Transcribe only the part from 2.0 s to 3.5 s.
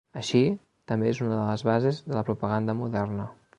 de la propaganda moderna.